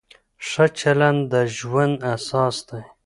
ښه 0.47 0.65
چلند 0.79 1.21
د 1.31 1.33
ژوند 1.57 1.95
اساس 2.15 2.55
دی. 2.69 2.83